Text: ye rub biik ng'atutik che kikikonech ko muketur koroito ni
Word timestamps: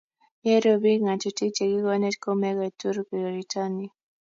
ye 0.45 0.53
rub 0.63 0.79
biik 0.83 0.99
ng'atutik 1.03 1.51
che 1.55 1.63
kikikonech 1.65 2.17
ko 2.23 2.29
muketur 2.41 2.95
koroito 3.07 3.63
ni 3.75 3.87